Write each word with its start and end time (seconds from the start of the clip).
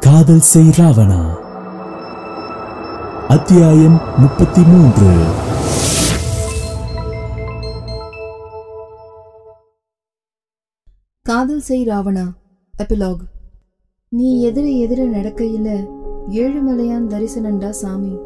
காதல் 0.00 0.40
செய் 0.40 0.68
ராவணா. 0.68 1.34
அத்தியாயம் 3.28 4.00
முப்பத்தி 4.16 4.62
மூன்று 4.62 5.10
காதல் 11.22 11.60
செய் 11.60 11.86
ராவணா 11.86 12.24
எபிலாக். 12.82 13.18
நீ 14.08 14.50
எதிர 14.50 14.66
எதிர 14.84 15.02
நடக்கையில 15.16 15.88
ஏழுமலையான் 16.28 17.06
தரிசனண்டா 17.06 17.68
சாமி. 17.68 18.18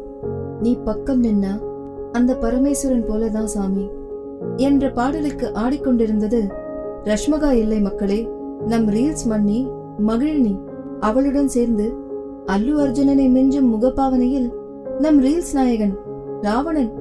நீ 0.61 0.75
பக்கம் 0.75 1.23
நின்னா 1.23 1.59
அந்த 2.11 2.33
பரமேஸ்வரன் 2.33 3.09
போலதான் 3.09 3.51
சாமி. 3.55 3.89
என்ற 4.55 4.91
பாடலுக்கு 4.91 5.51
ஆடிக்கொண்டிருந்தது 5.55 6.51
ரஷ்மகா 7.03 7.51
இல்லை 7.51 7.81
மக்களே 7.81 8.29
நம் 8.67 8.87
ரீல்ஸ் 8.89 9.25
மன்னி 9.25 9.69
மகிழினி. 10.07 10.73
அவளுடன் 10.99 11.47
சேர்ந்து 11.47 11.93
அல்லு 12.45 12.73
அர்ஜுனனை 12.85 13.27
மிஞ்சும் 13.29 13.71
முகப்பாவனையில் 13.73 14.49
நம் 14.99 15.21
ரீல்ஸ் 15.21 15.53
நாயகன் 15.53 15.95
ராவணன் 16.41 16.91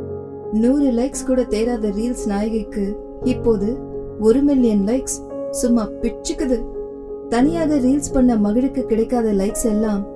நூறு 0.53 0.91
லைக்ஸ் 0.91 1.27
கூட 1.27 1.43
தேராத 1.43 1.89
ரீல்ஸ் 1.89 2.29
நாயகிக்கு 2.29 2.97
இப்போது 3.25 3.79
ஒரு 4.21 4.43
மில்லியன் 4.43 4.85
லைக்ஸ் 4.87 5.19
சும்மா 5.51 5.89
பிச்சுக்குது. 6.03 6.59
தனியாக 7.29 7.77
ரீல்ஸ் 7.77 8.13
பண்ண 8.13 8.37
மகிழுக்கு 8.37 8.87
கிடைக்காத 8.87 9.33
லைக்ஸ் 9.33 9.67
எல்லாம் 9.67 10.07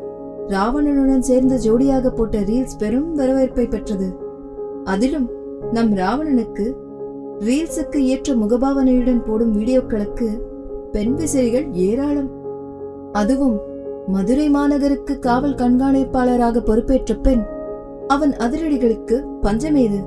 ராவணனுடன் 0.49 1.21
சேர்ந்து 1.21 1.57
ஜோடியாக 1.57 2.11
போட்ட 2.11 2.39
ரீல்ஸ் 2.41 2.79
பெரும் 2.79 3.15
வரவேற்பை 3.15 3.67
பெற்றது. 3.67 4.09
அதிலும் 4.85 5.31
நம் 5.73 5.93
ராவணனுக்கு 5.95 6.77
ரீல்ஸுக்கு 7.41 7.97
ஏற்ற 7.97 8.35
முகபாவனையுடன் 8.35 9.25
போடும் 9.25 9.57
வீடியோக்களுக்கு 9.57 10.43
பெண் 10.93 11.15
விசிறிகள் 11.15 11.73
ஏராளம். 11.73 12.31
அதுவும் 13.13 13.61
மதுரை 14.07 14.51
மாநகருக்கு 14.51 15.19
காவல் 15.19 15.55
கண்காணிப்பாளராக 15.55 16.61
பொறுப்பேற்ற 16.61 17.15
பெண் 17.15 17.45
அவன் 18.07 18.33
அதிரடிகளுக்கு 18.33 19.25
பஞ்சமேது. 19.43 19.99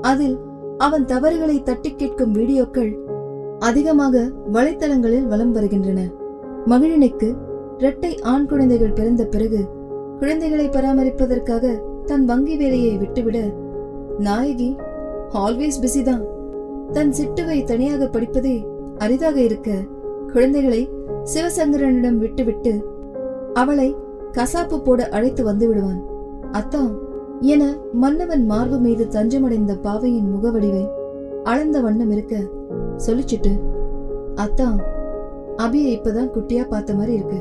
அதில் 0.00 0.38
அவன் 0.78 1.04
தவறுகளை 1.04 1.62
தட்டி 1.62 1.94
கேட்கும் 1.94 2.32
வீடியோக்கள் 2.32 2.98
அதிகமாக 3.58 4.30
வலைத்தளங்களில் 4.52 5.26
வலம் 5.26 5.52
வருகின்றன. 5.52 6.00
மகிழினிக்கு 6.66 7.36
இரட்டை 7.78 8.18
ஆண் 8.20 8.46
குழந்தைகள் 8.46 8.92
பிறந்த 8.92 9.24
பிறகு 9.24 9.68
குழந்தைகளை 10.18 10.68
பராமரிப்பதற்காக 10.68 11.80
தன் 12.04 12.24
வங்கி 12.24 12.56
வேலையை 12.56 12.96
விட்டுவிட 12.96 13.38
நாயகி 14.18 14.76
ஆல்வேஸ் 15.32 15.80
பிஸி 15.82 16.02
தான். 16.02 16.24
தன் 16.92 17.10
சிட்டுவை 17.10 17.64
தனியாக 17.64 18.06
படிப்பதே 18.06 18.64
அரிதாக 18.98 19.40
இருக்க 19.40 19.70
குழந்தைகளை 20.32 20.88
சிவசங்கரனிடம் 21.32 22.18
விட்டுவிட்டு 22.18 22.72
அவளை 23.62 23.88
கசாப்பு 24.32 24.76
போட 24.82 25.00
அழைத்து 25.08 25.42
வந்து 25.44 25.64
விடுவான். 25.68 26.00
அத்தா 26.58 26.82
என 27.52 27.62
மன்னவன் 28.02 28.44
மார்பு 28.46 28.76
மீது 28.78 29.04
தஞ்சமடைந்த 29.14 29.72
பாவையின் 29.86 30.28
முகவடிவை 30.34 30.84
அளந்த 31.52 31.80
வண்ணம் 31.80 32.12
இருக்க 32.14 32.34
சொல்லிச்சிட்டு 33.06 33.52
அத்தா 34.44 34.68
அபிய 35.64 35.96
இப்பதான் 35.96 36.32
குட்டியா 36.34 36.62
பார்த்த 36.68 36.94
மாதிரி 36.94 37.12
இருக்கு. 37.18 37.40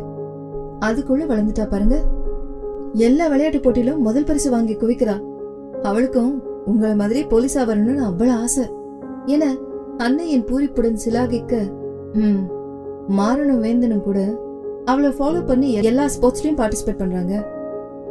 அதுக்குள்ள 0.87 1.23
வளர்ந்துட்டா 1.29 1.65
பாருங்க. 1.67 1.97
எல்லா 3.07 3.27
விளையாட்டு 3.27 3.59
போட்டியிலும் 3.59 4.03
முதல் 4.07 4.27
பரிசு 4.29 4.49
வாங்கி 4.51 4.75
குவிக்கிறா. 4.75 5.15
அவளுக்கும் 5.83 6.33
உங்களை 6.65 6.95
மாதிரி 6.95 7.21
போலீஸா 7.31 7.61
வரணும்னு 7.69 8.03
அவ்வளவு 8.09 8.37
ஆசை. 8.43 8.65
என 9.25 9.43
அன்னையின் 9.97 10.45
பூரிப்புடன் 10.49 11.01
சிலாகிக்க 11.03 11.53
ம் 12.23 12.43
மாறனும் 13.09 13.63
வேந்தனும் 13.63 14.01
கூட 14.01 14.19
அவளை 14.85 15.09
ஃபாலோ 15.09 15.45
பண்ணி 15.45 15.73
எல்லா 15.73 16.05
ஸ்போர்ட்ஸ்லயும் 16.05 16.59
பார்ட்டிசிபேட் 16.59 16.97
பண்றாங்க. 16.97 17.33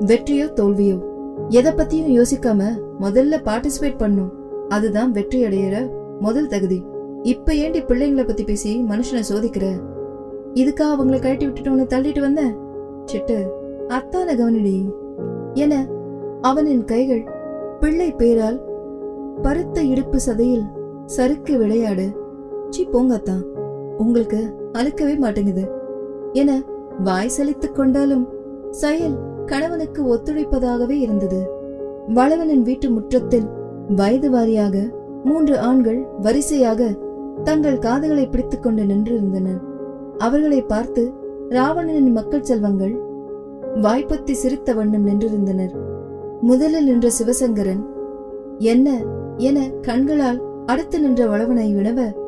வெற்றியோ 0.00 0.46
தோல்வியோ 0.52 0.98
எதை 1.48 1.72
பத்தியும் 1.72 2.14
யோசிக்காம 2.18 2.62
முதல்ல 3.00 3.34
பார்ட்டிசிபேட் 3.48 3.98
பண்ணும். 3.98 4.32
அதுதான் 4.68 5.10
வெற்றி 5.10 5.44
அடையிற 5.44 5.90
முதல் 6.20 6.48
தகுதி. 6.48 6.84
இப்ப 7.22 7.54
ஏண்டி 7.54 7.80
பிள்ளைங்களை 7.80 8.26
பத்தி 8.26 8.44
பேசி 8.44 8.82
மனுஷனை 8.82 9.22
சோதிக்கிற? 9.30 9.66
இதுக்கா 10.54 10.86
அவங்கள 10.94 11.18
கழட்டி 11.20 11.46
விட்டுட்டு 11.46 11.96
தள்ளிட்டு 11.96 12.20
வந்த? 12.20 12.42
சிட்டு 13.12 13.38
அத்தான 13.88 14.34
கவனிடி. 14.34 14.94
என 15.54 15.86
அவனின் 16.40 16.84
கைகள் 16.84 17.24
பிள்ளை 17.80 18.12
பேரால் 18.12 18.64
பருத்த 19.42 19.82
இடுப்பு 19.82 20.18
சதையில் 20.26 20.66
சறுக்கு 21.06 21.58
விளையாடு. 21.58 22.06
சி 22.70 22.88
போங்கத்தான் 22.92 23.44
உங்களுக்கு 23.98 24.60
அழுக்கவே 24.72 25.18
மாட்டேங்குது. 25.18 25.70
என 26.32 26.62
வாய் 26.98 27.30
சலித்துக் 27.38 27.74
கொண்டாலும் 27.74 28.28
செயல் 28.70 29.16
கணவனுக்கு 29.46 30.14
ஒத்துழைப்பதாகவே 30.14 30.90
இருந்தது. 30.90 31.50
வளவனின் 32.08 32.62
வீட்டு 32.62 32.90
முற்றத்தில் 32.90 33.46
வயது 33.88 34.30
வாரியாக 34.30 34.92
மூன்று 35.24 35.58
ஆண்கள் 35.58 36.06
வரிசையாக 36.20 36.96
தங்கள் 37.44 37.78
காதுகளை 37.78 38.26
பிடித்துக் 38.26 38.62
கொண்டு 38.62 38.82
நின்றிருந்தனர். 38.82 39.60
அவர்களை 40.18 40.62
பார்த்து 40.62 41.12
ராவணனின் 41.48 42.12
மக்கள் 42.12 42.42
செல்வங்கள் 42.42 43.00
வாய்ப்பத்தி 43.74 44.32
சிரித்த 44.32 44.74
வண்ணம் 44.74 45.06
நின்றிருந்தனர். 45.06 45.74
முதலில் 46.40 46.84
நின்ற 46.84 47.08
சிவசங்கரன் 47.08 47.84
என்ன? 48.58 49.00
என 49.36 49.70
கண்களால் 49.80 50.42
அடுத்து 50.66 51.00
நின்ற 51.00 51.26
வளவனை 51.26 51.74
வினவ 51.74 52.20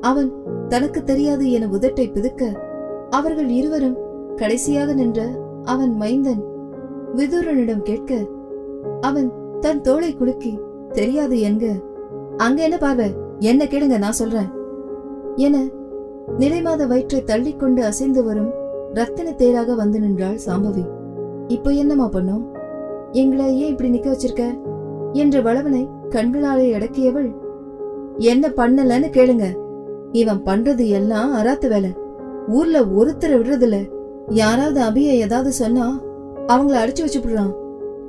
அவன் 0.00 0.30
தனக்கு 0.68 1.02
தெரியாது 1.02 1.50
என 1.50 1.66
உதட்டை 1.66 2.12
பிதுக்க 2.12 2.42
அவர்கள் 3.10 3.48
இருவரும் 3.48 3.98
கடைசியாக 4.36 4.92
நின்ற 4.92 5.20
அவன் 5.64 5.96
மைந்தன் 5.96 6.42
விதுரனிடம் 7.14 7.82
கேட்க 7.82 8.12
அவன் 9.00 9.32
தன் 9.60 9.80
தோளை 9.80 10.16
குலுக்கி 10.16 10.58
தெரியாது 10.88 11.36
என்க 11.36 11.82
அங்க 12.36 12.62
என்ன 12.62 12.78
பார்வை? 12.78 13.14
என்ன 13.38 13.64
கேளுங்க 13.64 13.98
நான் 13.98 14.12
சொல்றேன் 14.12 14.50
என 15.36 15.56
நிலைமாத 16.38 16.86
வயிற்றை 16.86 17.22
தள்ளிக்கொண்டு 17.26 17.84
அசைந்து 17.84 18.24
வரும் 18.24 18.52
ரத்தின 18.94 19.32
தேராக 19.32 19.74
வந்து 19.74 20.00
நின்றாள் 20.00 20.38
சாம்பவி. 20.46 20.84
இப்போ 21.46 21.70
என்னமா 21.70 22.08
பண்ணோம்? 22.12 22.44
எங்களை 23.12 23.60
ஏன் 23.60 23.68
இப்படி 23.68 23.90
நிக்க 23.90 24.08
வச்சிருக்க? 24.10 24.60
என்ற 25.12 25.40
வளவனை 25.40 25.88
கண்களாலே 26.08 26.74
அடக்கியவள் 26.74 27.30
என்ன 28.18 28.48
பண்ணலன்னு 28.48 29.10
கேளுங்க 29.10 29.56
இவன் 30.12 30.42
பண்றது 30.46 30.88
எல்லாம் 30.88 31.34
அராத்து 31.34 31.68
வேலை. 31.68 31.90
ஊர்ல 32.48 32.80
ஒருத்தரை 32.80 33.36
விடுறதில்ல. 33.36 33.90
யாராவது 34.28 34.80
அபிய 34.80 35.12
ஏதாவது 35.12 35.52
சொன்னா 35.52 36.00
அவங்கள 36.46 36.76
அடிச்சு 36.82 37.04
வச்சுப்புடுறான். 37.04 37.52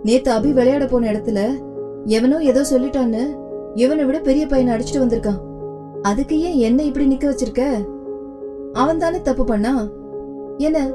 நேத்து 0.04 0.32
அபி 0.32 0.54
விளையாட 0.54 0.86
போன 0.86 1.12
இடத்துல 1.12 1.50
எவனோ 2.06 2.38
ஏதோ 2.38 2.62
சொல்லிட்டான்னு 2.72 3.40
இவனை 3.76 4.06
விட 4.06 4.20
பெரிய 4.20 4.48
பையனை 4.48 4.76
அடிச்சுட்டு 4.76 5.00
வந்திருக்கான். 5.00 5.42
அதுக்கு 6.02 6.40
ஏன் 6.40 6.58
என்ன 6.58 6.84
இப்படி 6.84 7.06
நிக்க 7.06 7.20
வச்சிருக்க? 7.20 7.64
அவன் 8.74 8.98
தானே 8.98 9.22
தப்பு 9.22 9.44
பண்ணா? 9.46 9.88
என்ன 10.58 10.90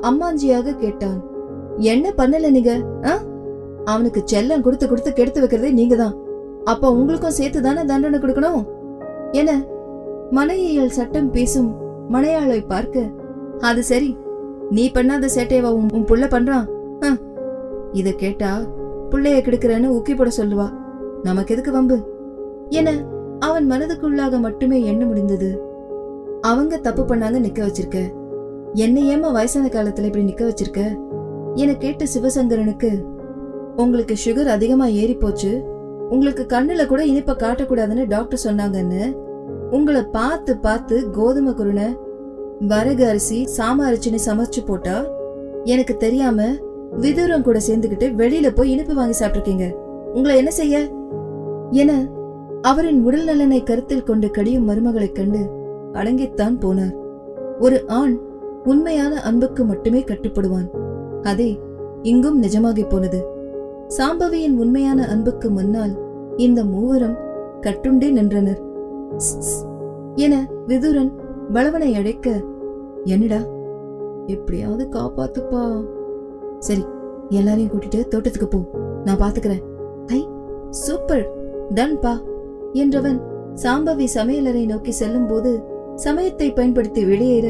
அம்மாஞ்சியாக 0.00 0.76
கேட்டான். 0.76 1.24
என்ன 1.78 2.12
பண்ணல 2.16 2.50
நீங்க? 2.50 2.80
ஆ? 3.04 3.18
அவனுக்கு 3.84 4.24
செல்லம் 4.26 4.60
கொடுத்து 4.60 4.88
கொடுத்து 4.88 5.12
கெடுத்து 5.12 5.42
வைக்கிறதே 5.42 5.72
நீங்க 5.72 5.96
தான் 5.96 6.16
அப்ப 6.64 6.90
உங்களுக்கும் 6.90 7.30
சேர்த்து 7.30 7.60
தானே 7.60 7.84
தண்டனை 7.84 8.18
கொடுக்கணும்? 8.18 8.66
என்ன 9.32 9.64
மலையியல் 10.30 10.90
சட்டம் 10.90 11.30
பேசும் 11.30 11.70
மலையாளை 12.08 12.60
பார்க்க 12.60 13.10
அது 13.60 13.84
சரி 13.84 14.16
நீ 14.70 14.90
பண்ணாத 14.90 15.28
சேட்டையவா 15.34 15.70
உன் 15.72 15.90
உன் 15.92 16.04
புள்ள 16.04 16.28
பண்றான் 16.28 16.66
ஆ. 17.04 17.16
இத 17.92 18.12
கேட்டா 18.12 18.50
புள்ளைய 19.10 19.40
கெடுக்கிறேன்னு 19.40 19.86
உக்கி 19.86 20.16
போட 20.16 20.30
சொல்லுவா. 20.36 20.66
நமக்கு 21.22 21.54
எதுக்கு 21.54 21.72
வம்பு? 21.72 21.96
என 22.70 22.88
அவன் 23.38 23.70
மனதுக்குள்ளாக 23.70 24.40
மட்டுமே 24.40 24.82
எண்ண 24.82 25.06
முடிந்தது. 25.06 25.50
அவங்க 26.40 26.76
தப்பு 26.78 27.02
பண்ணாங்க 27.02 27.38
நிக்க 27.38 27.60
வச்சிருக்க. 27.62 28.00
என்ன 28.74 29.00
ஏமா 29.00 29.32
வயசான 29.32 29.68
காலத்துல 29.68 30.04
இப்படி 30.04 30.24
நிக்க 30.24 30.44
வச்சிருக்க? 30.44 30.82
என 31.54 31.74
கேட்ட 31.74 32.04
சிவசங்கரனுக்கு 32.14 32.90
உங்களுக்கு 33.76 34.14
சுகர் 34.26 34.46
அதிகமா 34.46 34.86
ஏறி 34.86 35.14
போச்சு 35.14 35.52
உங்களுக்கு 36.08 36.46
கண்ணுல 36.46 36.86
கூட 36.86 37.04
இனிப்ப 37.04 37.34
காட்டக்கூடாதுன்னு 37.36 38.06
டாக்டர் 38.06 38.44
சொன்னாங்கன்னு 38.44 39.02
உங்களை 39.70 40.02
பார்த்து 40.02 40.56
பார்த்து 40.56 41.10
கோதுமை 41.10 41.54
குருணை 41.54 41.96
வரகு 42.60 43.08
அரிசி 43.08 43.48
சாம 43.56 43.80
அரிசின்னு 43.80 44.18
சமைச்சு 44.26 44.66
போட்டா 44.66 45.04
எனக்கு 45.64 45.96
தெரியாம 45.96 46.44
விதூரம் 46.90 47.42
கூட 47.42 47.60
சேர்ந்துகிட்டு 47.68 48.04
வெளியில 48.04 48.54
போய் 48.54 48.70
இனிப்பு 48.70 48.94
வாங்கி 48.94 49.24
சாப்பிட்டுருக்கீங்க. 49.24 49.72
உங்களை 50.14 50.36
என்ன 50.36 50.50
செய்ய? 50.50 50.88
என 51.70 52.08
அவரின் 52.62 53.04
உடல் 53.04 53.24
நலனை 53.24 53.62
கருத்தில் 53.62 54.02
கொண்டு 54.02 54.30
கடியும் 54.30 54.68
மருமகளைக் 54.68 55.14
கண்டு 55.14 55.50
அடங்கித்தான் 55.92 56.58
போனார். 56.60 56.96
ஒரு 57.60 57.84
ஆண் 57.86 58.18
உண்மையான 58.64 59.22
அன்புக்கு 59.22 59.64
மட்டுமே 59.64 60.00
கட்டுப்படுவான். 60.00 60.68
அதே 61.22 61.60
இங்கும் 62.02 62.42
நிஜமாகி 62.42 62.88
போனது. 62.88 63.26
சாம்பவியின் 63.88 64.58
உண்மையான 64.58 65.08
அன்புக்கு 65.08 65.50
முன்னால் 65.50 65.98
இந்த 66.36 66.64
மூவரும் 66.64 67.16
கட்டுண்டே 67.60 68.10
நின்றனர். 68.10 68.65
என 70.24 70.34
விதுரன் 70.66 71.12
பலவனை 71.52 71.94
அழைக்க 71.94 72.28
என்னடா 73.04 73.40
எப்படியாவது 74.26 74.84
காப்பாத்துப்பா. 74.92 75.62
சரி 76.58 76.84
எல்லாரையும் 77.28 77.70
கூட்டிட்டு 77.72 78.00
தோட்டத்துக்கு 78.08 78.48
போ 78.48 78.60
நான் 79.04 79.20
பாத்துக்கிறேன். 79.22 79.62
ஐ 80.06 80.20
சூப்பர் 80.70 81.24
டன் 81.74 81.98
பா 82.00 82.14
என்றவன் 82.72 83.18
சாம்பவி 83.54 84.06
சமையலறை 84.14 84.66
நோக்கி 84.66 84.90
செல்லும்போது 84.90 85.52
சமயத்தை 85.94 86.52
பயன்படுத்தி 86.52 87.04
வெளியேற 87.04 87.48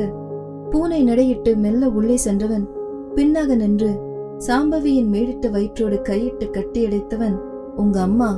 பூனை 0.71 1.01
நடையிட்டு 1.05 1.57
மெல்ல 1.57 1.89
உள்ளே 1.89 2.17
சென்றவன் 2.17 2.67
பின்னாக 3.15 3.57
நின்று 3.57 3.91
சாம்பவியின் 4.39 5.13
மேடிட்ட 5.13 5.49
வயிற்றோடு 5.51 5.99
கையிட்டு 6.03 6.47
கட்டியடைத்தவன் 6.47 7.37
உங்க 7.77 8.01
அம்மா 8.01 8.31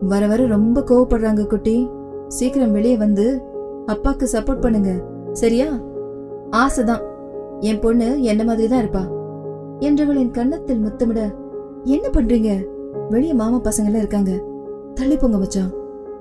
வர 0.00 0.26
வர 0.26 0.46
ரொம்ப 0.46 0.80
கோவப்படுறாங்க 0.80 1.46
குட்டி. 1.46 1.76
சீக்கிரம் 2.30 2.72
வெளியே 2.72 2.96
வந்து 2.96 3.42
அப்பாக்கு 3.86 4.26
சப்போர்ட் 4.32 4.60
பண்ணுங்க. 4.60 4.90
சரியா? 5.32 5.66
ஆசைதான். 6.50 7.02
என் 7.60 7.80
பொண்ணு 7.80 8.22
என்ன 8.22 8.44
மாதிரி 8.44 8.68
தான் 8.68 8.84
இருப்பா 8.84 9.04
என்றவளின் 9.80 10.30
கன்னத்தில் 10.30 10.84
முத்தமிட 10.84 11.20
என்ன 11.84 12.08
பண்றீங்க? 12.08 12.50
வெளிய 13.10 13.34
மாமா 13.34 13.56
பசங்க 13.56 13.96
இருக்காங்க. 13.96 14.32
தள்ளி 14.94 15.16
போங்க 15.16 15.38
மச்சான். 15.38 15.72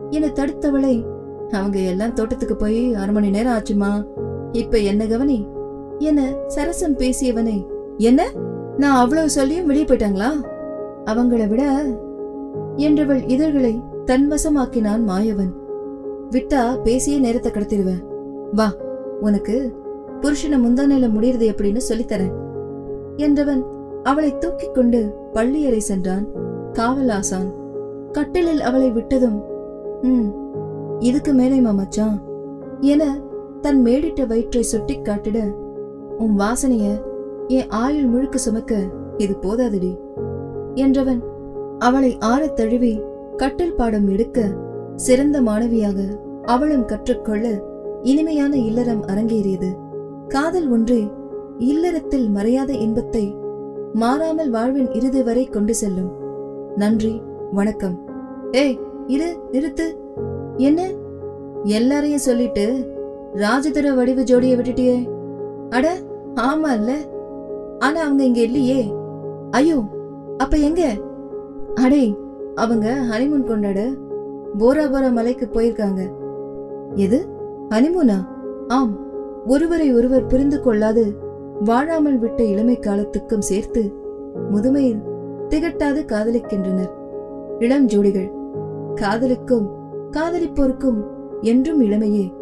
என்னை 0.10 0.30
தடுத்தவளை 0.30 1.06
அவங்க 1.52 1.80
எல்லாம் 1.80 2.14
தோட்டத்துக்கு 2.14 2.56
போய் 2.56 2.94
அரை 2.94 3.14
மணி 3.14 3.30
நேரம் 3.30 3.54
ஆச்சுமா? 3.54 3.92
இப்ப 4.52 4.78
என்ன 4.78 5.06
கவனி? 5.06 5.48
என 6.00 6.34
சரசம் 6.48 6.98
பேசியவனை 6.98 7.58
என்ன? 7.98 8.30
நான் 8.78 8.98
அவ்வளவு 8.98 9.30
சொல்லியும் 9.30 9.66
வெளியே 9.66 9.86
போயிட்டாங்களா? 9.86 10.30
அவங்கள 11.06 11.48
விட 11.48 11.64
என்றவள் 12.76 13.30
இதழ்களை 13.30 13.74
தன்வசமாக்கினான் 14.06 15.04
மாயவன். 15.08 15.52
விட்டா 16.32 16.82
பேசிய 16.82 17.20
நேரத்தை 17.20 17.52
கடத்திடுவேன். 17.52 18.04
வா 18.52 18.74
உனக்கு 19.22 19.76
புருஷனை 20.22 20.58
முந்தானையில 20.58 21.08
முடியறது 21.08 21.46
எப்படின்னு 21.50 21.82
சொல்லித்தரேன். 21.90 22.34
என்றவன் 23.18 23.64
அவளை 24.04 24.38
தூக்கிக் 24.38 24.74
கொண்டு 24.74 25.16
பள்ளியறை 25.34 25.80
சென்றான். 25.80 26.28
காவலாசான். 26.74 27.58
கட்டிலில் 28.12 28.62
அவளை 28.62 28.92
விட்டதும் 28.92 29.44
ம் 30.02 30.28
இதுக்கு 31.00 31.34
மேலேமா 31.34 31.74
மச்சான் 31.74 32.22
என 32.80 33.20
தன் 33.62 33.86
மேடிட்ட 33.86 34.28
வயிற்றை 34.28 34.64
சுட்டிக் 34.64 35.06
காட்டிட 35.06 35.54
உன் 36.18 36.40
வாசனைய 36.40 37.02
என் 37.48 37.70
ஆயுள் 37.70 38.06
முழுக்க 38.06 38.38
சுமக்க 38.38 38.78
இது 39.18 39.38
போதாதடி 39.42 39.98
என்றவன் 40.76 41.22
அவளை 41.80 42.18
ஆறத் 42.26 42.54
தழுவி 42.54 43.02
கட்டில் 43.38 43.76
பாடம் 43.76 44.08
எடுக்க 44.08 44.42
சிறந்த 45.00 45.42
மாணவியாக 45.42 46.00
அவளும் 46.44 46.86
கற்றுக்கொள்ள 46.86 47.46
இனிமையான 48.04 48.58
இல்லறம் 48.58 49.04
அரங்கேறியது. 49.06 49.70
காதல் 50.28 50.70
ஒன்றே 50.70 51.08
இல்லறத்தில் 51.58 52.28
மறையாத 52.36 52.70
இன்பத்தை 52.70 53.36
மாறாமல் 53.94 54.50
வாழ்வின் 54.50 54.92
இறுதி 54.92 55.24
வரை 55.24 55.46
கொண்டு 55.46 55.76
செல்லும். 55.76 56.12
நன்றி 56.76 57.22
வணக்கம். 57.52 57.96
ஏய் 58.52 58.80
இரு 59.08 59.30
நிறுத்து. 59.52 59.88
என்ன? 60.58 60.90
எல்லாரையும் 61.64 62.26
சொல்லிட்டு 62.28 62.66
ராஜதுர 63.36 63.96
வடிவு 63.96 64.24
ஜோடிய 64.24 64.56
விட்டுட்டியே. 64.56 64.98
அட 65.70 65.96
ஆமா 66.36 66.74
இல்ல. 66.74 66.92
ஆனா 67.80 68.02
அவங்க 68.02 68.24
இங்க 68.24 68.42
இல்லையே. 68.42 68.94
ஐயோ 69.52 69.80
அப்ப 70.38 70.58
எங்க? 70.58 70.94
அடே 71.76 72.16
அவங்க 72.56 73.06
ஹனிமூன் 73.10 73.44
கொண்டாட. 73.44 73.90
போராபோரா 74.58 75.12
மலைக்கு 75.12 75.50
போயிருக்காங்க. 75.54 76.14
எது? 76.96 77.28
ஹனிமூனா? 77.70 78.28
ஆம். 78.68 78.98
ஒருவரை 79.48 79.94
ஒருவர் 79.94 80.26
புரிந்து 80.26 80.62
கொள்ளாது 80.62 81.14
வாழாமல் 81.60 82.18
விட்ட 82.18 82.44
இளமை 82.44 82.80
காலத்துக்கும் 82.80 83.42
சேர்த்து 83.42 83.94
முதுமையில் 84.52 85.02
திகட்டாது 85.50 86.06
காதலிக்கின்றனர். 86.06 86.92
இளம் 87.60 87.88
ஜோடிகள் 87.88 88.32
காதலுக்கும் 88.96 89.70
காதலிப்போருக்கும் 90.12 91.04
என்றும் 91.42 91.82
இளமையே. 91.82 92.34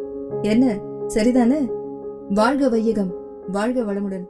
என்ன? 0.42 0.78
சரிதானே? 1.08 1.72
வாழ்க 2.30 2.70
வையகம் 2.70 3.14
வாழ்க 3.52 3.82
வளமுடன். 3.82 4.28